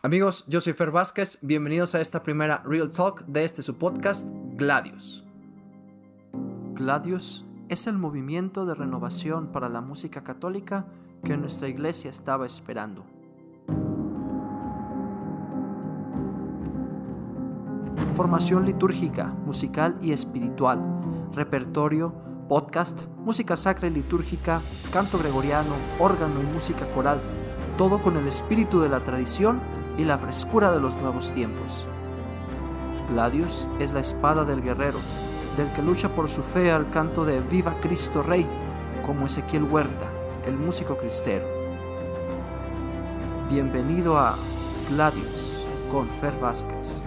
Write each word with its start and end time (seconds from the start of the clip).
Amigos, 0.00 0.44
yo 0.46 0.60
soy 0.60 0.74
Fer 0.74 0.92
Vázquez. 0.92 1.38
Bienvenidos 1.42 1.96
a 1.96 2.00
esta 2.00 2.22
primera 2.22 2.62
Real 2.64 2.88
Talk 2.88 3.26
de 3.26 3.42
este 3.42 3.64
su 3.64 3.78
podcast, 3.78 4.28
Gladius. 4.54 5.24
Gladius 6.74 7.44
es 7.68 7.88
el 7.88 7.98
movimiento 7.98 8.64
de 8.64 8.74
renovación 8.74 9.48
para 9.50 9.68
la 9.68 9.80
música 9.80 10.22
católica 10.22 10.86
que 11.24 11.36
nuestra 11.36 11.66
iglesia 11.66 12.10
estaba 12.10 12.46
esperando. 12.46 13.06
Formación 18.14 18.66
litúrgica, 18.66 19.34
musical 19.44 19.98
y 20.00 20.12
espiritual, 20.12 20.80
repertorio, 21.34 22.14
podcast, 22.48 23.06
música 23.24 23.56
sacra 23.56 23.88
y 23.88 23.90
litúrgica, 23.90 24.60
canto 24.92 25.18
gregoriano, 25.18 25.74
órgano 25.98 26.40
y 26.40 26.46
música 26.54 26.86
coral, 26.94 27.20
todo 27.76 28.00
con 28.00 28.16
el 28.16 28.28
espíritu 28.28 28.80
de 28.80 28.90
la 28.90 29.02
tradición 29.02 29.60
y 29.98 30.04
la 30.04 30.16
frescura 30.16 30.70
de 30.70 30.80
los 30.80 30.96
nuevos 30.96 31.32
tiempos. 31.32 31.84
Gladius 33.10 33.68
es 33.78 33.92
la 33.92 34.00
espada 34.00 34.44
del 34.44 34.62
guerrero, 34.62 34.98
del 35.56 35.70
que 35.72 35.82
lucha 35.82 36.08
por 36.08 36.28
su 36.28 36.42
fe 36.42 36.70
al 36.70 36.88
canto 36.88 37.24
de 37.24 37.40
Viva 37.40 37.74
Cristo 37.82 38.22
Rey, 38.22 38.46
como 39.04 39.26
Ezequiel 39.26 39.64
Huerta, 39.64 40.06
el 40.46 40.54
músico 40.54 40.96
cristero. 40.96 41.44
Bienvenido 43.50 44.16
a 44.16 44.36
Gladius 44.88 45.66
con 45.90 46.08
Fer 46.08 46.38
Vázquez. 46.38 47.02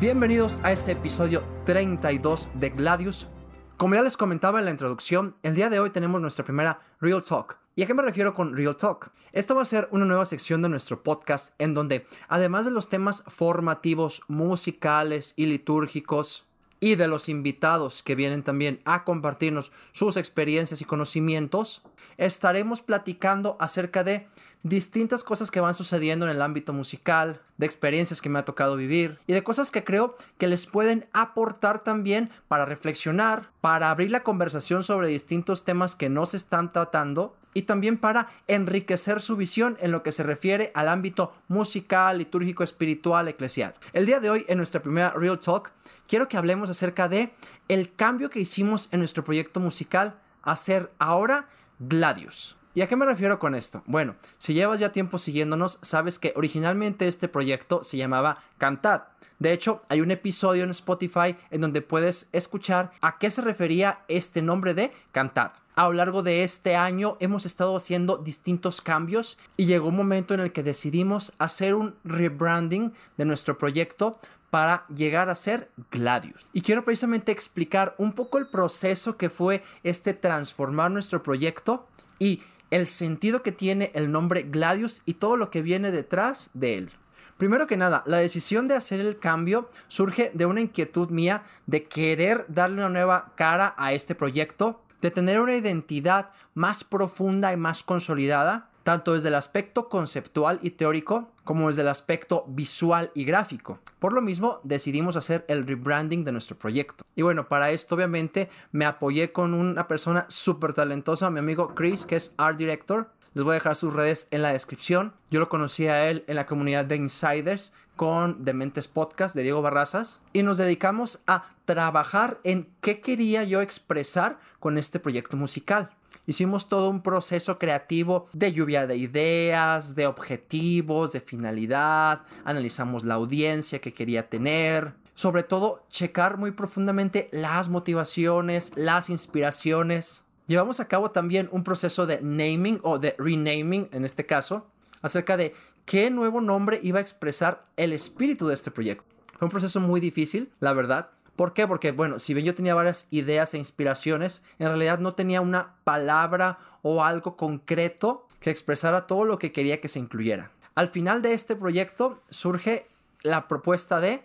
Bienvenidos 0.00 0.58
a 0.62 0.72
este 0.72 0.92
episodio 0.92 1.42
32 1.64 2.50
de 2.54 2.70
Gladius. 2.70 3.28
Como 3.76 3.94
ya 3.94 4.02
les 4.02 4.16
comentaba 4.16 4.58
en 4.58 4.64
la 4.64 4.70
introducción, 4.72 5.36
el 5.44 5.54
día 5.54 5.70
de 5.70 5.78
hoy 5.78 5.90
tenemos 5.90 6.20
nuestra 6.20 6.44
primera 6.44 6.80
Real 7.00 7.22
Talk. 7.22 7.67
¿Y 7.78 7.84
a 7.84 7.86
qué 7.86 7.94
me 7.94 8.02
refiero 8.02 8.34
con 8.34 8.56
Real 8.56 8.76
Talk? 8.76 9.12
Esta 9.30 9.54
va 9.54 9.62
a 9.62 9.64
ser 9.64 9.86
una 9.92 10.04
nueva 10.04 10.26
sección 10.26 10.62
de 10.62 10.68
nuestro 10.68 11.04
podcast 11.04 11.54
en 11.58 11.74
donde, 11.74 12.06
además 12.26 12.64
de 12.64 12.72
los 12.72 12.88
temas 12.88 13.22
formativos, 13.28 14.22
musicales 14.26 15.32
y 15.36 15.46
litúrgicos, 15.46 16.44
y 16.80 16.96
de 16.96 17.06
los 17.06 17.28
invitados 17.28 18.02
que 18.02 18.16
vienen 18.16 18.42
también 18.42 18.80
a 18.84 19.04
compartirnos 19.04 19.70
sus 19.92 20.16
experiencias 20.16 20.80
y 20.80 20.84
conocimientos, 20.84 21.82
estaremos 22.16 22.80
platicando 22.80 23.56
acerca 23.60 24.02
de 24.02 24.26
distintas 24.64 25.22
cosas 25.22 25.52
que 25.52 25.60
van 25.60 25.74
sucediendo 25.74 26.26
en 26.26 26.32
el 26.32 26.42
ámbito 26.42 26.72
musical, 26.72 27.40
de 27.58 27.66
experiencias 27.66 28.20
que 28.20 28.28
me 28.28 28.40
ha 28.40 28.44
tocado 28.44 28.74
vivir 28.74 29.18
y 29.28 29.32
de 29.32 29.44
cosas 29.44 29.70
que 29.70 29.84
creo 29.84 30.16
que 30.36 30.48
les 30.48 30.66
pueden 30.66 31.06
aportar 31.12 31.82
también 31.84 32.30
para 32.48 32.64
reflexionar, 32.64 33.50
para 33.60 33.90
abrir 33.90 34.10
la 34.10 34.24
conversación 34.24 34.82
sobre 34.82 35.08
distintos 35.08 35.64
temas 35.64 35.94
que 35.94 36.08
no 36.08 36.26
se 36.26 36.38
están 36.38 36.72
tratando 36.72 37.36
y 37.58 37.62
también 37.62 37.98
para 37.98 38.28
enriquecer 38.46 39.20
su 39.20 39.36
visión 39.36 39.76
en 39.80 39.90
lo 39.90 40.04
que 40.04 40.12
se 40.12 40.22
refiere 40.22 40.70
al 40.76 40.88
ámbito 40.88 41.34
musical, 41.48 42.18
litúrgico, 42.18 42.62
espiritual, 42.62 43.26
eclesial. 43.26 43.74
El 43.92 44.06
día 44.06 44.20
de 44.20 44.30
hoy 44.30 44.44
en 44.46 44.58
nuestra 44.58 44.80
primera 44.80 45.10
Real 45.10 45.40
Talk 45.40 45.72
quiero 46.06 46.28
que 46.28 46.36
hablemos 46.36 46.70
acerca 46.70 47.08
de 47.08 47.32
el 47.66 47.92
cambio 47.96 48.30
que 48.30 48.38
hicimos 48.38 48.88
en 48.92 49.00
nuestro 49.00 49.24
proyecto 49.24 49.58
musical 49.58 50.20
a 50.42 50.54
ser 50.54 50.92
ahora 51.00 51.48
Gladius. 51.80 52.56
¿Y 52.74 52.82
a 52.82 52.86
qué 52.86 52.94
me 52.94 53.06
refiero 53.06 53.40
con 53.40 53.56
esto? 53.56 53.82
Bueno, 53.86 54.14
si 54.38 54.54
llevas 54.54 54.78
ya 54.78 54.92
tiempo 54.92 55.18
siguiéndonos, 55.18 55.80
sabes 55.82 56.20
que 56.20 56.32
originalmente 56.36 57.08
este 57.08 57.26
proyecto 57.26 57.82
se 57.82 57.96
llamaba 57.96 58.38
Cantad. 58.58 59.02
De 59.40 59.52
hecho, 59.52 59.82
hay 59.88 60.00
un 60.00 60.12
episodio 60.12 60.62
en 60.62 60.70
Spotify 60.70 61.34
en 61.50 61.60
donde 61.60 61.82
puedes 61.82 62.28
escuchar 62.30 62.92
a 63.00 63.18
qué 63.18 63.32
se 63.32 63.42
refería 63.42 64.04
este 64.06 64.42
nombre 64.42 64.74
de 64.74 64.92
Cantad. 65.10 65.52
A 65.78 65.86
lo 65.86 65.92
largo 65.92 66.24
de 66.24 66.42
este 66.42 66.74
año 66.74 67.16
hemos 67.20 67.46
estado 67.46 67.76
haciendo 67.76 68.16
distintos 68.16 68.80
cambios 68.80 69.38
y 69.56 69.66
llegó 69.66 69.90
un 69.90 69.96
momento 69.96 70.34
en 70.34 70.40
el 70.40 70.50
que 70.50 70.64
decidimos 70.64 71.34
hacer 71.38 71.76
un 71.76 71.94
rebranding 72.02 72.92
de 73.16 73.24
nuestro 73.24 73.58
proyecto 73.58 74.18
para 74.50 74.84
llegar 74.88 75.28
a 75.28 75.36
ser 75.36 75.68
Gladius. 75.92 76.48
Y 76.52 76.62
quiero 76.62 76.84
precisamente 76.84 77.30
explicar 77.30 77.94
un 77.96 78.12
poco 78.12 78.38
el 78.38 78.48
proceso 78.48 79.16
que 79.16 79.30
fue 79.30 79.62
este 79.84 80.14
transformar 80.14 80.90
nuestro 80.90 81.22
proyecto 81.22 81.86
y 82.18 82.42
el 82.72 82.88
sentido 82.88 83.44
que 83.44 83.52
tiene 83.52 83.92
el 83.94 84.10
nombre 84.10 84.42
Gladius 84.42 85.02
y 85.06 85.14
todo 85.14 85.36
lo 85.36 85.48
que 85.48 85.62
viene 85.62 85.92
detrás 85.92 86.50
de 86.54 86.76
él. 86.76 86.90
Primero 87.36 87.68
que 87.68 87.76
nada, 87.76 88.02
la 88.04 88.16
decisión 88.16 88.66
de 88.66 88.74
hacer 88.74 88.98
el 88.98 89.20
cambio 89.20 89.70
surge 89.86 90.32
de 90.34 90.44
una 90.44 90.60
inquietud 90.60 91.10
mía 91.10 91.44
de 91.66 91.84
querer 91.84 92.46
darle 92.48 92.78
una 92.78 92.88
nueva 92.88 93.32
cara 93.36 93.76
a 93.78 93.92
este 93.92 94.16
proyecto, 94.16 94.82
de 95.00 95.10
tener 95.10 95.40
una 95.40 95.56
identidad 95.56 96.30
más 96.54 96.84
profunda 96.84 97.52
y 97.52 97.56
más 97.56 97.82
consolidada, 97.82 98.70
tanto 98.82 99.12
desde 99.12 99.28
el 99.28 99.34
aspecto 99.34 99.88
conceptual 99.88 100.58
y 100.62 100.70
teórico 100.70 101.30
como 101.44 101.68
desde 101.68 101.82
el 101.82 101.88
aspecto 101.88 102.44
visual 102.48 103.10
y 103.14 103.24
gráfico. 103.24 103.80
Por 103.98 104.12
lo 104.12 104.22
mismo, 104.22 104.60
decidimos 104.64 105.16
hacer 105.16 105.44
el 105.48 105.66
rebranding 105.66 106.24
de 106.24 106.32
nuestro 106.32 106.58
proyecto. 106.58 107.04
Y 107.14 107.22
bueno, 107.22 107.48
para 107.48 107.70
esto 107.70 107.94
obviamente 107.94 108.48
me 108.72 108.86
apoyé 108.86 109.32
con 109.32 109.54
una 109.54 109.88
persona 109.88 110.26
súper 110.28 110.72
talentosa, 110.72 111.30
mi 111.30 111.38
amigo 111.38 111.74
Chris, 111.74 112.06
que 112.06 112.16
es 112.16 112.34
Art 112.38 112.58
Director. 112.58 113.10
Les 113.34 113.44
voy 113.44 113.52
a 113.52 113.54
dejar 113.54 113.76
sus 113.76 113.92
redes 113.92 114.26
en 114.30 114.42
la 114.42 114.52
descripción. 114.52 115.12
Yo 115.30 115.38
lo 115.38 115.48
conocí 115.48 115.86
a 115.86 116.08
él 116.08 116.24
en 116.26 116.36
la 116.36 116.46
comunidad 116.46 116.84
de 116.86 116.96
Insiders 116.96 117.72
con 117.94 118.44
Dementes 118.44 118.88
Podcast 118.88 119.34
de 119.34 119.42
Diego 119.42 119.60
Barrazas 119.60 120.20
y 120.32 120.42
nos 120.42 120.56
dedicamos 120.56 121.20
a 121.26 121.46
trabajar 121.68 122.40
en 122.44 122.66
qué 122.80 123.02
quería 123.02 123.44
yo 123.44 123.60
expresar 123.60 124.38
con 124.58 124.78
este 124.78 124.98
proyecto 124.98 125.36
musical. 125.36 125.90
Hicimos 126.26 126.70
todo 126.70 126.88
un 126.88 127.02
proceso 127.02 127.58
creativo 127.58 128.26
de 128.32 128.54
lluvia 128.54 128.86
de 128.86 128.96
ideas, 128.96 129.94
de 129.94 130.06
objetivos, 130.06 131.12
de 131.12 131.20
finalidad, 131.20 132.22
analizamos 132.46 133.04
la 133.04 133.14
audiencia 133.14 133.82
que 133.82 133.92
quería 133.92 134.30
tener, 134.30 134.94
sobre 135.14 135.42
todo 135.42 135.84
checar 135.90 136.38
muy 136.38 136.52
profundamente 136.52 137.28
las 137.32 137.68
motivaciones, 137.68 138.72
las 138.74 139.10
inspiraciones. 139.10 140.24
Llevamos 140.46 140.80
a 140.80 140.88
cabo 140.88 141.10
también 141.10 141.50
un 141.52 141.64
proceso 141.64 142.06
de 142.06 142.22
naming 142.22 142.80
o 142.82 142.98
de 142.98 143.14
renaming 143.18 143.90
en 143.92 144.06
este 144.06 144.24
caso, 144.24 144.68
acerca 145.02 145.36
de 145.36 145.54
qué 145.84 146.08
nuevo 146.08 146.40
nombre 146.40 146.80
iba 146.82 146.98
a 146.98 147.02
expresar 147.02 147.66
el 147.76 147.92
espíritu 147.92 148.46
de 148.46 148.54
este 148.54 148.70
proyecto. 148.70 149.04
Fue 149.38 149.46
un 149.46 149.52
proceso 149.52 149.78
muy 149.78 150.00
difícil, 150.00 150.50
la 150.58 150.72
verdad, 150.72 151.10
¿Por 151.38 151.52
qué? 151.52 151.68
Porque, 151.68 151.92
bueno, 151.92 152.18
si 152.18 152.34
bien 152.34 152.44
yo 152.44 152.54
tenía 152.56 152.74
varias 152.74 153.06
ideas 153.10 153.54
e 153.54 153.58
inspiraciones, 153.58 154.42
en 154.58 154.66
realidad 154.66 154.98
no 154.98 155.14
tenía 155.14 155.40
una 155.40 155.76
palabra 155.84 156.58
o 156.82 157.04
algo 157.04 157.36
concreto 157.36 158.26
que 158.40 158.50
expresara 158.50 159.02
todo 159.02 159.24
lo 159.24 159.38
que 159.38 159.52
quería 159.52 159.80
que 159.80 159.86
se 159.86 160.00
incluyera. 160.00 160.50
Al 160.74 160.88
final 160.88 161.22
de 161.22 161.34
este 161.34 161.54
proyecto 161.54 162.20
surge 162.28 162.88
la 163.22 163.46
propuesta 163.46 164.00
de 164.00 164.24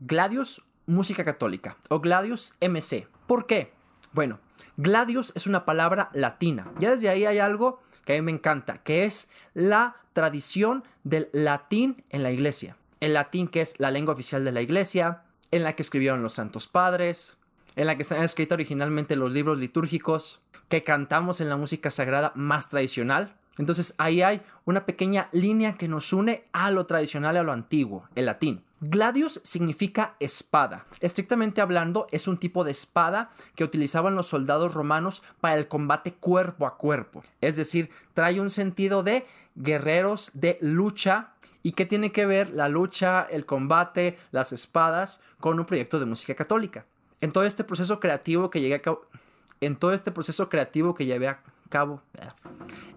Gladius 0.00 0.64
Música 0.86 1.24
Católica 1.24 1.76
o 1.90 2.00
Gladius 2.00 2.54
MC. 2.60 3.06
¿Por 3.28 3.46
qué? 3.46 3.70
Bueno, 4.12 4.40
Gladius 4.76 5.30
es 5.36 5.46
una 5.46 5.64
palabra 5.64 6.10
latina. 6.12 6.72
Ya 6.80 6.90
desde 6.90 7.08
ahí 7.08 7.24
hay 7.24 7.38
algo 7.38 7.80
que 8.04 8.14
a 8.14 8.16
mí 8.16 8.22
me 8.22 8.32
encanta, 8.32 8.78
que 8.78 9.04
es 9.04 9.30
la 9.54 9.94
tradición 10.12 10.82
del 11.04 11.28
latín 11.30 12.02
en 12.10 12.24
la 12.24 12.32
iglesia. 12.32 12.76
El 12.98 13.14
latín 13.14 13.46
que 13.46 13.60
es 13.60 13.78
la 13.78 13.92
lengua 13.92 14.14
oficial 14.14 14.44
de 14.44 14.50
la 14.50 14.60
iglesia, 14.60 15.22
en 15.50 15.62
la 15.62 15.74
que 15.74 15.82
escribieron 15.82 16.22
los 16.22 16.34
santos 16.34 16.68
padres, 16.68 17.36
en 17.76 17.86
la 17.86 17.96
que 17.96 18.02
están 18.02 18.22
escritos 18.22 18.56
originalmente 18.56 19.16
los 19.16 19.32
libros 19.32 19.58
litúrgicos, 19.58 20.40
que 20.68 20.82
cantamos 20.82 21.40
en 21.40 21.48
la 21.48 21.56
música 21.56 21.90
sagrada 21.90 22.32
más 22.34 22.68
tradicional. 22.68 23.34
Entonces 23.56 23.94
ahí 23.98 24.22
hay 24.22 24.40
una 24.64 24.86
pequeña 24.86 25.28
línea 25.32 25.76
que 25.76 25.88
nos 25.88 26.12
une 26.12 26.44
a 26.52 26.70
lo 26.70 26.86
tradicional 26.86 27.36
y 27.36 27.38
a 27.38 27.42
lo 27.42 27.52
antiguo, 27.52 28.08
el 28.14 28.26
latín. 28.26 28.62
Gladius 28.80 29.40
significa 29.42 30.14
espada. 30.20 30.86
Estrictamente 31.00 31.60
hablando, 31.60 32.06
es 32.12 32.28
un 32.28 32.38
tipo 32.38 32.62
de 32.62 32.70
espada 32.70 33.32
que 33.56 33.64
utilizaban 33.64 34.14
los 34.14 34.28
soldados 34.28 34.72
romanos 34.72 35.24
para 35.40 35.56
el 35.56 35.66
combate 35.66 36.14
cuerpo 36.14 36.64
a 36.64 36.76
cuerpo. 36.76 37.24
Es 37.40 37.56
decir, 37.56 37.90
trae 38.14 38.40
un 38.40 38.50
sentido 38.50 39.02
de 39.02 39.26
guerreros 39.56 40.30
de 40.34 40.58
lucha. 40.60 41.32
¿Y 41.68 41.72
qué 41.72 41.84
tiene 41.84 42.12
que 42.12 42.24
ver 42.24 42.48
la 42.48 42.70
lucha, 42.70 43.28
el 43.30 43.44
combate, 43.44 44.16
las 44.30 44.54
espadas 44.54 45.20
con 45.38 45.60
un 45.60 45.66
proyecto 45.66 46.00
de 46.00 46.06
música 46.06 46.34
católica? 46.34 46.86
En 47.20 47.30
todo 47.30 47.44
este 47.44 47.62
proceso 47.62 48.00
creativo 48.00 48.48
que 48.48 48.62
llegué 48.62 48.76
a 48.76 48.80
cabo, 48.80 49.04
en 49.60 49.76
todo 49.76 49.92
este 49.92 50.10
proceso 50.10 50.48
creativo 50.48 50.94
que 50.94 51.04
llevé 51.04 51.28
a 51.28 51.42
cabo, 51.68 52.00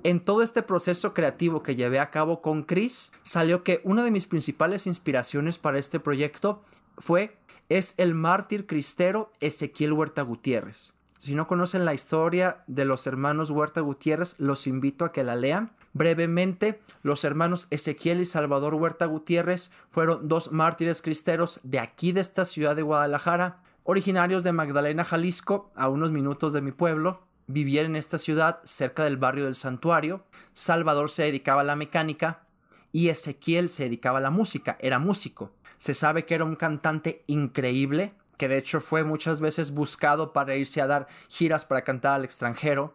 en 0.03 0.21
todo 0.21 0.41
este 0.41 0.63
proceso 0.63 1.13
creativo 1.13 1.63
que 1.63 1.75
llevé 1.75 1.99
a 1.99 2.11
cabo 2.11 2.41
con 2.41 2.63
Chris, 2.63 3.11
salió 3.23 3.61
que 3.61 3.81
una 3.83 4.05
de 4.05 4.11
mis 4.11 4.25
principales 4.25 4.87
inspiraciones 4.87 5.57
para 5.57 5.77
este 5.77 5.99
proyecto 5.99 6.63
fue 6.97 7.35
es 7.67 7.93
el 7.97 8.15
mártir 8.15 8.67
cristero 8.67 9.33
Ezequiel 9.41 9.91
Huerta 9.91 10.21
Gutiérrez. 10.21 10.93
Si 11.17 11.35
no 11.35 11.45
conocen 11.45 11.83
la 11.83 11.93
historia 11.93 12.63
de 12.67 12.85
los 12.85 13.05
hermanos 13.05 13.49
Huerta 13.49 13.81
Gutiérrez, 13.81 14.39
los 14.39 14.65
invito 14.65 15.03
a 15.03 15.11
que 15.11 15.25
la 15.25 15.35
lean. 15.35 15.73
Brevemente, 15.93 16.79
los 17.03 17.23
hermanos 17.23 17.67
Ezequiel 17.69 18.21
y 18.21 18.25
Salvador 18.25 18.75
Huerta 18.75 19.05
Gutiérrez 19.05 19.71
fueron 19.89 20.27
dos 20.27 20.51
mártires 20.51 21.01
cristeros 21.01 21.59
de 21.63 21.79
aquí 21.79 22.11
de 22.11 22.21
esta 22.21 22.45
ciudad 22.45 22.75
de 22.75 22.81
Guadalajara, 22.81 23.61
originarios 23.83 24.43
de 24.43 24.53
Magdalena, 24.53 25.03
Jalisco, 25.03 25.71
a 25.75 25.89
unos 25.89 26.11
minutos 26.11 26.53
de 26.53 26.61
mi 26.61 26.71
pueblo 26.71 27.31
vivía 27.47 27.81
en 27.81 27.95
esta 27.95 28.17
ciudad 28.17 28.59
cerca 28.63 29.03
del 29.03 29.17
barrio 29.17 29.45
del 29.45 29.55
santuario. 29.55 30.23
Salvador 30.53 31.09
se 31.09 31.23
dedicaba 31.23 31.61
a 31.61 31.65
la 31.65 31.75
mecánica 31.75 32.43
y 32.91 33.09
Ezequiel 33.09 33.69
se 33.69 33.83
dedicaba 33.83 34.19
a 34.19 34.21
la 34.21 34.31
música, 34.31 34.77
era 34.79 34.99
músico. 34.99 35.51
Se 35.77 35.93
sabe 35.93 36.25
que 36.25 36.35
era 36.35 36.45
un 36.45 36.55
cantante 36.55 37.23
increíble, 37.27 38.13
que 38.37 38.47
de 38.47 38.57
hecho 38.57 38.81
fue 38.81 39.03
muchas 39.03 39.39
veces 39.39 39.71
buscado 39.71 40.33
para 40.33 40.55
irse 40.55 40.81
a 40.81 40.87
dar 40.87 41.07
giras 41.29 41.65
para 41.65 41.83
cantar 41.83 42.15
al 42.15 42.25
extranjero. 42.25 42.93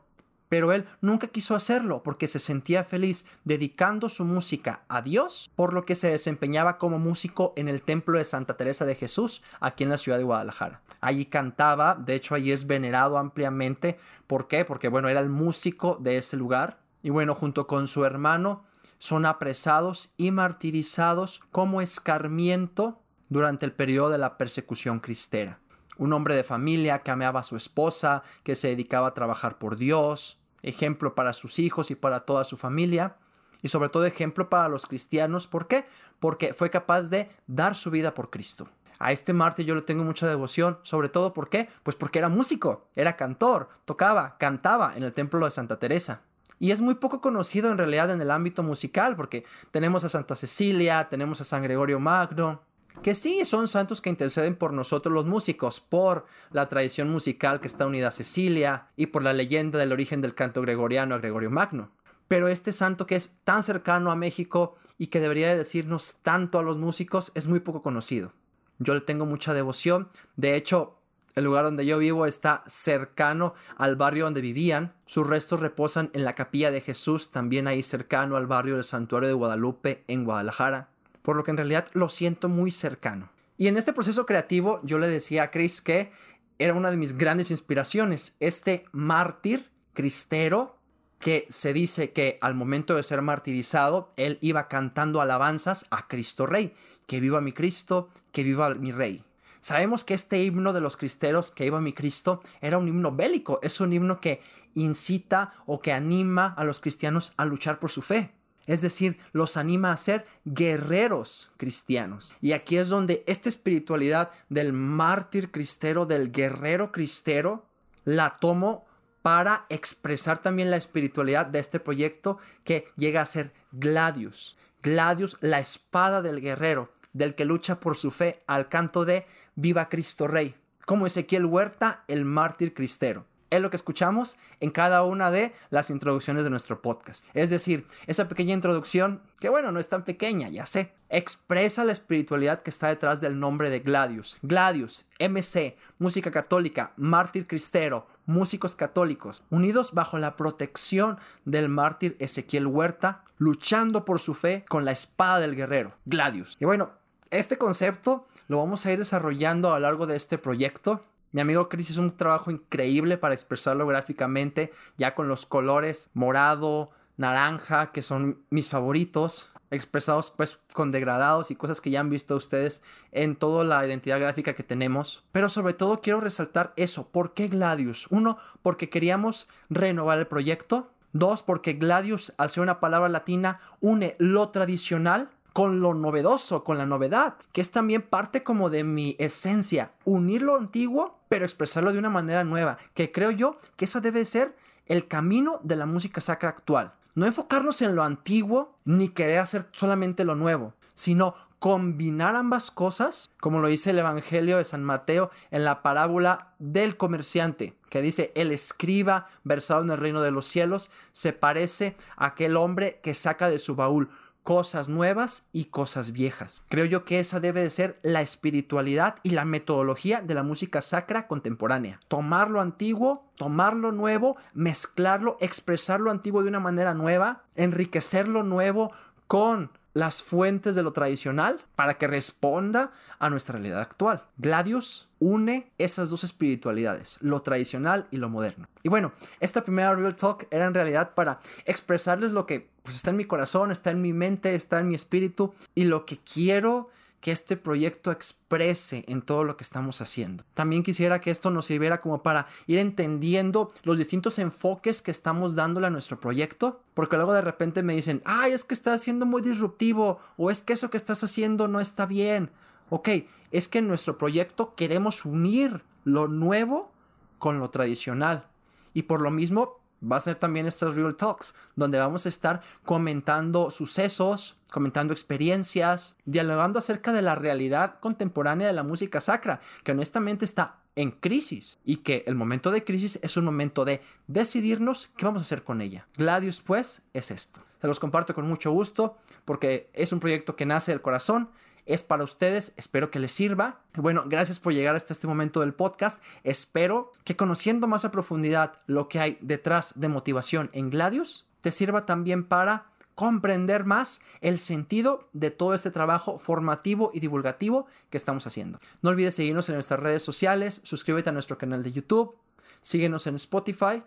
Pero 0.49 0.73
él 0.73 0.87
nunca 1.01 1.27
quiso 1.27 1.55
hacerlo 1.55 2.03
porque 2.03 2.29
se 2.29 2.39
sentía 2.39 2.85
feliz 2.85 3.27
dedicando 3.45 4.09
su 4.09 4.25
música 4.25 4.83
a 4.89 5.03
Dios, 5.03 5.51
por 5.57 5.73
lo 5.73 5.85
que 5.85 5.95
se 5.95 6.11
desempeñaba 6.11 6.79
como 6.79 6.99
músico 6.99 7.53
en 7.57 7.69
el 7.69 7.83
templo 7.83 8.19
de 8.19 8.25
Santa 8.25 8.57
Teresa 8.57 8.85
de 8.85 8.95
Jesús, 8.95 9.43
aquí 9.61 9.85
en 9.85 9.91
la 9.91 9.99
ciudad 9.99 10.19
de 10.19 10.25
Guadalajara. 10.25 10.83
Allí 11.01 11.27
cantaba, 11.27 11.95
de 11.95 12.15
hecho 12.15 12.35
allí 12.35 12.53
es 12.53 12.67
venerado 12.67 13.19
ampliamente. 13.19 13.99
¿Por 14.27 14.49
qué? 14.49 14.65
Porque 14.65 14.89
bueno, 14.89 15.09
era 15.09 15.21
el 15.21 15.29
músico 15.29 15.99
de 16.01 16.19
ese 16.19 16.37
lugar. 16.37 16.79
Y 17.03 17.11
bueno, 17.11 17.35
junto 17.35 17.67
con 17.67 17.89
su 17.89 18.05
hermano, 18.05 18.65
son 18.99 19.27
apresados 19.27 20.13
y 20.17 20.31
martirizados 20.31 21.43
como 21.53 21.81
escarmiento 21.81 23.01
durante 23.29 23.67
el 23.67 23.73
periodo 23.73 24.11
de 24.11 24.19
la 24.19 24.39
persecución 24.39 25.01
cristera 25.01 25.61
un 25.99 26.13
hombre 26.13 26.35
de 26.35 26.45
familia 26.45 27.01
que 27.01 27.11
amaba 27.11 27.41
a 27.41 27.45
su 27.45 27.57
esposa, 27.57 28.23
que 28.43 28.57
se 28.57 28.69
dedicaba 28.69 29.09
a 29.09 29.15
trabajar 29.15 29.59
por 29.59 29.77
Dios, 29.77 30.39
ejemplo 30.63 31.15
para 31.15 31.33
sus 31.33 31.59
hijos 31.59 31.91
y 31.91 31.95
para 31.95 32.21
toda 32.21 32.45
su 32.45 32.57
familia, 32.57 33.17
y 33.63 33.69
sobre 33.69 33.89
todo 33.89 34.05
ejemplo 34.05 34.49
para 34.49 34.69
los 34.69 34.87
cristianos. 34.87 35.47
¿Por 35.47 35.67
qué? 35.67 35.87
Porque 36.21 36.55
fue 36.55 36.71
capaz 36.71 37.03
de 37.03 37.31
dar 37.47 37.75
su 37.75 37.91
vida 37.91 38.15
por 38.15 38.31
Cristo. 38.31 38.69
A 38.99 39.13
este 39.13 39.33
mártir 39.33 39.67
yo 39.67 39.75
le 39.75 39.83
tengo 39.83 40.05
mucha 40.05 40.27
devoción, 40.27 40.79
sobre 40.83 41.09
todo 41.09 41.35
¿por 41.35 41.49
qué? 41.49 41.69
Pues 41.83 41.97
porque 41.97 42.19
era 42.19 42.29
músico, 42.29 42.87
era 42.95 43.17
cantor, 43.17 43.69
tocaba, 43.85 44.37
cantaba 44.39 44.95
en 44.97 45.03
el 45.03 45.13
templo 45.13 45.45
de 45.45 45.51
Santa 45.51 45.79
Teresa. 45.79 46.23
Y 46.59 46.71
es 46.71 46.81
muy 46.81 46.95
poco 46.95 47.21
conocido 47.21 47.71
en 47.71 47.77
realidad 47.77 48.11
en 48.11 48.23
el 48.23 48.31
ámbito 48.31 48.63
musical, 48.63 49.15
porque 49.15 49.45
tenemos 49.71 50.05
a 50.05 50.09
Santa 50.09 50.37
Cecilia, 50.37 51.09
tenemos 51.11 51.41
a 51.43 51.45
San 51.45 51.63
Gregorio 51.63 52.01
Magno, 52.01 52.63
que 53.03 53.15
sí 53.15 53.45
son 53.45 53.69
santos 53.69 54.01
que 54.01 54.11
interceden 54.11 54.57
por 54.57 54.73
nosotros 54.73 55.13
los 55.13 55.27
músicos, 55.27 55.81
por 55.81 56.27
la 56.51 56.69
tradición 56.69 57.11
musical 57.11 57.61
que 57.61 57.69
está 57.69 57.87
unida 57.87 58.09
a 58.09 58.13
Cecilia 58.13 58.89
y 58.97 59.07
por 59.07 59.23
la 59.23 59.33
leyenda 59.33 59.79
del 59.79 59.93
origen 59.93 60.21
del 60.21 60.35
canto 60.35 60.63
gregoriano 60.63 61.15
a 61.15 61.19
Gregorio 61.19 61.51
Magno. 61.51 61.91
Pero 62.29 62.49
este 62.49 62.73
santo 62.73 63.07
que 63.07 63.17
es 63.17 63.37
tan 63.45 63.63
cercano 63.63 64.11
a 64.11 64.17
México 64.17 64.77
y 64.99 65.09
que 65.09 65.21
debería 65.21 65.55
decirnos 65.57 66.17
tanto 66.23 66.59
a 66.59 66.63
los 66.63 66.79
músicos 66.79 67.31
es 67.35 67.47
muy 67.47 67.61
poco 67.61 67.83
conocido. 67.83 68.33
Yo 68.79 68.95
le 68.95 69.01
tengo 69.01 69.27
mucha 69.27 69.55
devoción. 69.55 70.09
De 70.35 70.57
hecho, 70.57 70.99
el 71.37 71.45
lugar 71.45 71.65
donde 71.65 71.87
yo 71.87 71.99
vivo 71.99 72.27
está 72.27 72.65
cercano 72.67 73.55
al 73.77 73.95
barrio 73.95 74.25
donde 74.25 74.41
vivían. 74.41 74.95
Sus 75.07 75.27
restos 75.27 75.61
reposan 75.61 76.11
en 76.15 76.25
la 76.25 76.35
capilla 76.35 76.71
de 76.73 76.81
Jesús, 76.81 77.31
también 77.31 77.69
ahí 77.69 77.83
cercano 77.83 78.37
al 78.37 78.49
barrio 78.49 78.75
del 78.75 78.85
Santuario 78.85 79.29
de 79.29 79.35
Guadalupe 79.35 80.05
en 80.09 80.25
Guadalajara 80.25 80.89
por 81.26 81.34
lo 81.34 81.43
que 81.43 81.50
en 81.50 81.56
realidad 81.56 81.88
lo 81.93 82.08
siento 82.08 82.49
muy 82.49 82.70
cercano. 82.70 83.31
Y 83.58 83.67
en 83.67 83.76
este 83.76 83.93
proceso 83.93 84.26
creativo 84.26 84.78
yo 84.84 85.00
le 85.00 85.08
decía 85.08 85.43
a 85.43 85.50
Chris 85.50 85.81
que 85.81 86.12
era 86.56 86.73
una 86.73 86.93
de 86.93 86.96
mis 86.96 87.19
grandes 87.19 87.50
inspiraciones, 87.50 88.37
este 88.38 88.84
mártir 88.93 89.69
cristero 89.93 90.76
que 91.19 91.49
se 91.50 91.73
dice 91.73 92.12
que 92.12 92.38
al 92.40 92.55
momento 92.55 92.94
de 92.94 93.02
ser 93.02 93.23
martirizado, 93.23 94.08
él 94.17 94.38
iba 94.40 94.69
cantando 94.69 95.20
alabanzas 95.20 95.87
a 95.90 96.06
Cristo 96.06 96.46
Rey, 96.46 96.73
que 97.08 97.19
viva 97.19 97.40
mi 97.40 97.50
Cristo, 97.50 98.08
que 98.31 98.44
viva 98.44 98.73
mi 98.76 98.93
Rey. 98.93 99.25
Sabemos 99.58 100.05
que 100.05 100.14
este 100.14 100.44
himno 100.44 100.73
de 100.73 100.81
los 100.81 100.96
cristeros, 100.96 101.50
que 101.50 101.67
iba 101.67 101.81
mi 101.81 101.93
Cristo, 101.93 102.40
era 102.61 102.78
un 102.78 102.87
himno 102.87 103.11
bélico, 103.11 103.58
es 103.64 103.81
un 103.81 103.93
himno 103.93 104.20
que 104.20 104.43
incita 104.75 105.55
o 105.67 105.81
que 105.81 105.93
anima 105.93 106.55
a 106.56 106.62
los 106.62 106.78
cristianos 106.78 107.32
a 107.37 107.46
luchar 107.46 107.81
por 107.81 107.90
su 107.90 108.00
fe. 108.00 108.36
Es 108.67 108.83
decir, 108.83 109.19
los 109.33 109.57
anima 109.57 109.93
a 109.93 109.97
ser 109.97 110.27
guerreros 110.45 111.51
cristianos. 111.57 112.35
Y 112.41 112.53
aquí 112.53 112.77
es 112.79 112.89
donde 112.89 113.23
esta 113.27 113.49
espiritualidad 113.49 114.31
del 114.49 114.73
mártir 114.73 115.51
cristero, 115.51 116.07
del 116.07 116.33
guerrero 116.33 116.93
cristero, 116.93 117.67
la 118.05 118.37
tomo 118.39 118.85
para 119.23 119.67
expresar 119.69 120.41
también 120.41 120.71
la 120.71 120.77
espiritualidad 120.77 121.47
de 121.47 121.59
este 121.59 121.81
proyecto 121.81 122.39
que 122.65 122.89
llega 122.97 123.21
a 123.21 123.27
ser 123.27 123.53
Gladius. 123.73 124.57
Gladius, 124.83 125.37
la 125.41 125.59
espada 125.59 126.23
del 126.23 126.41
guerrero, 126.41 126.93
del 127.12 127.35
que 127.35 127.45
lucha 127.45 127.81
por 127.81 127.97
su 127.97 128.11
fe 128.11 128.43
al 128.47 128.69
canto 128.69 129.05
de 129.05 129.27
Viva 129.55 129.89
Cristo 129.89 130.29
Rey. 130.29 130.55
Como 130.85 131.07
Ezequiel 131.07 131.47
Huerta, 131.47 132.05
el 132.07 132.25
mártir 132.25 132.75
cristero 132.75 133.27
es 133.51 133.61
lo 133.61 133.71
que 133.71 133.77
escuchamos 133.77 134.39
en 134.61 134.71
cada 134.71 135.03
una 135.03 135.31
de 135.31 135.53
las 135.71 135.91
introducciones 135.91 136.45
de 136.45 136.51
nuestro 136.51 136.83
podcast. 136.83 137.27
Es 137.35 137.51
decir, 137.51 137.87
esa 138.07 138.29
pequeña 138.29 138.55
introducción, 138.55 139.23
que 139.39 139.49
bueno, 139.49 139.73
no 139.73 139.81
es 139.81 139.89
tan 139.89 140.05
pequeña, 140.05 140.49
ya 140.49 140.67
sé, 140.67 140.93
expresa 141.09 141.85
la 141.85 141.93
espiritualidad 141.93 142.62
que 142.62 142.71
está 142.71 142.88
detrás 142.88 143.21
del 143.21 143.38
nombre 143.38 143.71
de 143.71 143.81
Gladius. 143.81 144.37
Gladius, 144.43 145.07
MC, 145.21 145.76
música 145.99 146.31
católica, 146.31 146.93
mártir 146.97 147.47
cristero, 147.47 148.07
músicos 148.26 148.76
católicos, 148.76 149.43
unidos 149.50 149.93
bajo 149.95 150.19
la 150.19 150.37
protección 150.37 151.19
del 151.45 151.69
mártir 151.69 152.17
Ezequiel 152.19 152.67
Huerta, 152.67 153.23
luchando 153.38 154.05
por 154.05 154.21
su 154.21 154.35
fe 154.35 154.65
con 154.69 154.85
la 154.85 154.93
espada 154.93 155.41
del 155.41 155.55
guerrero, 155.55 155.95
Gladius. 156.05 156.57
Y 156.59 156.65
bueno, 156.65 156.91
este 157.31 157.59
concepto 157.59 158.26
lo 158.49 158.59
vamos 158.59 158.87
a 158.87 158.93
ir 158.93 158.99
desarrollando 158.99 159.71
a 159.71 159.75
lo 159.75 159.81
largo 159.81 160.07
de 160.07 160.17
este 160.17 160.38
proyecto. 160.38 161.05
Mi 161.37 161.43
amigo 161.43 161.69
Chris 161.69 161.90
hizo 161.90 162.00
un 162.00 162.16
trabajo 162.16 162.50
increíble 162.50 163.19
para 163.19 163.35
expresarlo 163.35 163.87
gráficamente, 163.87 164.73
ya 164.97 165.14
con 165.14 165.28
los 165.28 165.45
colores 165.45 166.09
morado, 166.14 166.93
naranja, 167.19 167.93
que 167.93 168.00
son 168.00 168.40
mis 168.49 168.71
favoritos, 168.71 169.50
expresados 169.71 170.31
pues 170.35 170.59
con 170.73 170.93
degradados 170.93 171.50
y 171.50 171.57
cosas 171.57 171.83
que 171.83 171.90
ya 171.90 172.00
han 172.00 172.09
visto 172.09 172.37
ustedes 172.37 172.83
en 173.12 173.37
toda 173.37 173.64
la 173.64 173.87
identidad 173.87 174.19
gráfica 174.19 174.55
que 174.55 174.62
tenemos. 174.62 175.25
Pero 175.31 175.50
sobre 175.50 175.75
todo 175.75 176.00
quiero 176.00 176.23
resaltar 176.23 176.73
eso. 176.76 177.09
¿Por 177.09 177.35
qué 177.35 177.49
Gladius? 177.49 178.07
Uno, 178.09 178.38
porque 178.62 178.88
queríamos 178.88 179.47
renovar 179.69 180.19
el 180.19 180.26
proyecto. 180.28 180.90
Dos, 181.12 181.43
porque 181.43 181.75
Gladius, 181.75 182.33
al 182.38 182.49
ser 182.49 182.62
una 182.62 182.81
palabra 182.81 183.11
latina, 183.11 183.61
une 183.83 184.16
lo 184.19 184.49
tradicional 184.49 185.28
con 185.57 185.81
lo 185.81 185.95
novedoso, 185.95 186.65
con 186.65 186.77
la 186.77 186.85
novedad, 186.85 187.37
que 187.53 187.63
es 187.63 187.71
también 187.71 188.03
parte 188.03 188.43
como 188.43 188.69
de 188.69 188.85
mi 188.85 189.17
esencia, 189.19 189.93
unir 190.05 190.43
lo 190.43 190.55
antiguo, 190.55 191.19
pero 191.31 191.47
expresarlo 191.47 191.95
de 191.95 191.99
una 191.99 192.11
manera 192.11 192.45
nueva, 192.45 192.77
que 192.93 193.11
creo 193.11 193.31
yo 193.31 193.57
que 193.77 193.87
eso 193.87 194.03
debe 194.03 194.27
ser 194.27 194.55
el 194.85 195.09
camino 195.09 195.59
de 195.63 195.77
la 195.77 195.87
música 195.87 196.21
sacra 196.21 196.51
actual. 196.51 196.93
No 197.15 197.25
enfocarnos 197.25 197.81
en 197.81 197.97
lo 197.97 198.03
antiguo 198.03 198.77
ni 198.85 199.09
querer 199.09 199.39
hacer 199.39 199.67
solamente 199.73 200.27
lo 200.27 200.35
nuevo, 200.35 200.75
sino 200.93 201.35
combinar 201.59 202.37
ambas 202.37 202.71
cosas, 202.71 203.31
como 203.41 203.61
lo 203.61 203.69
dice 203.69 203.89
el 203.91 203.99
Evangelio 203.99 204.59
de 204.59 204.65
San 204.65 204.85
Mateo 204.85 205.31
en 205.51 205.65
la 205.65 205.81
parábola 205.83 206.53
del 206.59 206.99
comerciante, 206.99 207.75
que 207.89 208.03
dice, 208.03 208.31
el 208.35 208.53
escriba 208.53 209.29
versado 209.43 209.81
en 209.81 209.91
el 209.91 209.97
reino 209.97 210.21
de 210.21 210.33
los 210.33 210.47
cielos 210.47 210.91
se 211.13 211.33
parece 211.33 211.97
a 212.17 212.27
aquel 212.27 212.59
hombre 212.59 213.01
que 213.03 213.15
saca 213.15 213.49
de 213.49 213.59
su 213.59 213.75
baúl 213.75 214.11
cosas 214.47 214.88
nuevas 214.88 215.49
y 215.53 215.65
cosas 215.65 216.12
viejas. 216.12 216.62
Creo 216.69 216.85
yo 216.85 217.05
que 217.05 217.19
esa 217.19 217.41
debe 217.41 217.62
de 217.62 217.71
ser 217.71 217.99
la 218.03 218.23
espiritualidad 218.23 219.17
y 219.25 219.31
la 219.31 219.45
metodología 219.45 220.21
de 220.21 220.35
la 220.35 220.45
música 220.45 220.83
sacra 220.83 221.26
contemporánea. 221.26 221.99
Tomar 222.07 222.49
lo 222.49 222.61
antiguo, 222.61 223.25
tomar 223.35 223.75
lo 223.75 223.91
nuevo, 223.91 224.37
mezclarlo, 224.55 225.37
expresar 225.41 225.99
lo 225.99 226.12
antiguo 226.12 226.45
de 226.45 226.49
una 226.49 226.61
manera 226.61 226.95
nueva, 226.95 227.43
enriquecer 227.57 228.29
lo 228.29 228.45
nuevo 228.45 228.93
con 229.26 229.73
las 229.97 230.23
fuentes 230.23 230.75
de 230.75 230.83
lo 230.83 230.93
tradicional 230.93 231.65
para 231.75 231.95
que 231.95 232.07
responda 232.07 232.93
a 233.19 233.31
nuestra 233.31 233.55
realidad 233.55 233.81
actual. 233.81 234.25
Gladius 234.37 235.09
une 235.21 235.71
esas 235.79 236.11
dos 236.11 236.23
espiritualidades, 236.23 237.17
lo 237.23 237.41
tradicional 237.41 238.07
y 238.11 238.19
lo 238.19 238.29
moderno. 238.29 238.69
Y 238.83 238.91
bueno, 238.91 239.12
esta 239.41 239.65
primera 239.65 239.95
Real 239.95 240.15
Talk 240.15 240.49
era 240.50 240.67
en 240.67 240.75
realidad 240.75 241.15
para 241.15 241.41
expresarles 241.65 242.33
lo 242.33 242.45
que 242.45 242.69
pues, 242.83 242.95
está 242.95 243.09
en 243.09 243.17
mi 243.17 243.25
corazón, 243.25 243.71
está 243.71 243.91
en 243.91 244.03
mi 244.03 244.12
mente, 244.12 244.55
está 244.55 244.81
en 244.81 244.88
mi 244.88 244.95
espíritu 244.95 245.55
y 245.75 245.85
lo 245.85 246.05
que 246.05 246.19
quiero 246.19 246.91
que 247.26 247.33
este 247.33 247.56
proyecto 247.56 248.12
exprese 248.12 249.04
en 249.09 249.21
todo 249.21 249.42
lo 249.42 249.56
que 249.56 249.64
estamos 249.64 250.00
haciendo. 250.00 250.45
También 250.54 250.85
quisiera 250.85 251.21
que 251.21 251.33
esto 251.33 251.50
nos 251.50 251.66
sirviera 251.66 252.00
como 252.00 252.23
para 252.23 252.47
ir 252.68 252.78
entendiendo 252.78 253.73
los 253.83 253.99
distintos 253.99 254.38
enfoques 254.38 255.02
que 255.02 255.11
estamos 255.11 255.56
dándole 255.56 255.88
a 255.88 255.90
nuestro 255.90 256.21
proyecto, 256.21 256.85
porque 256.95 257.16
luego 257.16 257.33
de 257.33 257.40
repente 257.40 257.83
me 257.83 257.97
dicen, 257.97 258.23
ay, 258.25 258.52
es 258.52 258.64
que 258.64 258.75
estás 258.75 259.00
siendo 259.00 259.26
muy 259.26 259.42
disruptivo, 259.42 260.21
o 260.37 260.52
es 260.52 260.62
que 260.62 260.75
eso 260.75 260.88
que 260.88 260.99
estás 260.99 261.25
haciendo 261.25 261.66
no 261.66 261.80
está 261.80 262.06
bien. 262.06 262.52
Ok, 262.90 263.09
es 263.50 263.66
que 263.66 263.78
en 263.78 263.88
nuestro 263.88 264.18
proyecto 264.18 264.76
queremos 264.76 265.25
unir 265.25 265.83
lo 266.04 266.28
nuevo 266.28 266.92
con 267.40 267.59
lo 267.59 267.71
tradicional. 267.71 268.47
Y 268.95 269.02
por 269.02 269.21
lo 269.21 269.33
mismo 269.33 269.80
va 270.03 270.17
a 270.17 270.21
ser 270.21 270.37
también 270.37 270.67
estas 270.67 270.95
Real 270.95 271.17
Talks, 271.17 271.55
donde 271.75 271.99
vamos 271.99 272.26
a 272.26 272.29
estar 272.29 272.62
comentando 272.85 273.71
sucesos, 273.71 274.57
comentando 274.71 275.12
experiencias, 275.12 276.17
dialogando 276.25 276.79
acerca 276.79 277.12
de 277.12 277.23
la 277.23 277.35
realidad 277.35 277.99
contemporánea 278.00 278.67
de 278.67 278.73
la 278.73 278.83
música 278.83 279.21
sacra, 279.21 279.61
que 279.85 279.93
honestamente 279.93 280.45
está 280.45 280.76
en 280.97 281.11
crisis 281.11 281.79
y 281.85 281.99
que 281.99 282.25
el 282.26 282.35
momento 282.35 282.71
de 282.71 282.85
crisis 282.85 283.19
es 283.23 283.37
un 283.37 283.45
momento 283.45 283.85
de 283.85 284.00
decidirnos 284.26 285.11
qué 285.17 285.26
vamos 285.26 285.43
a 285.43 285.45
hacer 285.45 285.62
con 285.62 285.81
ella. 285.81 286.07
Gladius, 286.17 286.62
pues, 286.62 287.03
es 287.12 287.31
esto. 287.31 287.61
Se 287.81 287.87
los 287.87 288.00
comparto 288.00 288.35
con 288.35 288.49
mucho 288.49 288.73
gusto 288.73 289.19
porque 289.45 289.91
es 289.93 290.12
un 290.12 290.21
proyecto 290.21 290.57
que 290.57 290.67
nace 290.67 290.93
del 290.93 291.03
corazón 291.03 291.50
es 291.87 292.02
para 292.02 292.25
ustedes, 292.25 292.73
espero 292.76 293.11
que 293.11 293.21
les 293.21 293.33
sirva. 293.33 293.81
Bueno, 293.95 294.25
gracias 294.26 294.61
por 294.61 294.75
llegar 294.75 294.97
hasta 294.97 295.12
este 295.12 295.26
momento 295.26 295.61
del 295.61 295.73
podcast. 295.73 296.23
Espero 296.45 297.12
que 297.25 297.37
conociendo 297.37 297.87
más 297.87 298.05
a 298.05 298.11
profundidad 298.11 298.81
lo 298.87 299.09
que 299.09 299.21
hay 299.21 299.38
detrás 299.40 299.93
de 299.97 300.09
motivación 300.09 300.69
en 300.73 300.90
Gladius, 300.90 301.47
te 301.61 301.73
sirva 301.73 302.05
también 302.05 302.45
para 302.45 302.87
comprender 303.14 303.85
más 303.85 304.21
el 304.43 304.59
sentido 304.59 305.28
de 305.33 305.50
todo 305.50 305.75
este 305.75 305.90
trabajo 305.90 306.38
formativo 306.38 307.11
y 307.14 307.21
divulgativo 307.21 307.87
que 308.11 308.19
estamos 308.19 308.47
haciendo. 308.47 308.78
No 309.00 309.11
olvides 309.11 309.37
seguirnos 309.37 309.69
en 309.69 309.76
nuestras 309.76 310.00
redes 310.00 310.23
sociales, 310.23 310.83
suscríbete 310.85 311.31
a 311.31 311.33
nuestro 311.33 311.57
canal 311.57 311.83
de 311.83 311.93
YouTube, 311.93 312.37
síguenos 312.83 313.26
en 313.26 313.37
Spotify 313.37 314.02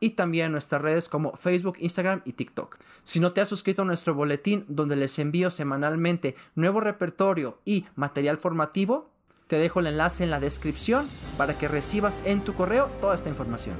y 0.00 0.10
también 0.10 0.46
en 0.46 0.52
nuestras 0.52 0.82
redes 0.82 1.08
como 1.08 1.36
Facebook, 1.36 1.76
Instagram 1.80 2.22
y 2.24 2.32
TikTok. 2.32 2.78
Si 3.02 3.20
no 3.20 3.32
te 3.32 3.40
has 3.40 3.48
suscrito 3.48 3.82
a 3.82 3.84
nuestro 3.84 4.14
boletín 4.14 4.64
donde 4.68 4.96
les 4.96 5.18
envío 5.18 5.50
semanalmente 5.50 6.36
nuevo 6.54 6.80
repertorio 6.80 7.58
y 7.64 7.86
material 7.96 8.38
formativo, 8.38 9.10
te 9.46 9.56
dejo 9.56 9.80
el 9.80 9.86
enlace 9.86 10.24
en 10.24 10.30
la 10.30 10.40
descripción 10.40 11.08
para 11.36 11.56
que 11.58 11.68
recibas 11.68 12.22
en 12.26 12.42
tu 12.42 12.54
correo 12.54 12.90
toda 13.00 13.14
esta 13.14 13.30
información. 13.30 13.76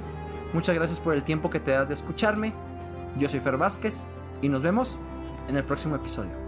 Muchas 0.52 0.74
gracias 0.74 0.98
por 0.98 1.14
el 1.14 1.24
tiempo 1.24 1.50
que 1.50 1.60
te 1.60 1.72
das 1.72 1.88
de 1.88 1.94
escucharme. 1.94 2.54
Yo 3.18 3.28
soy 3.28 3.40
Fer 3.40 3.58
Vázquez 3.58 4.06
y 4.40 4.48
nos 4.48 4.62
vemos 4.62 4.98
en 5.48 5.56
el 5.56 5.64
próximo 5.64 5.96
episodio. 5.96 6.47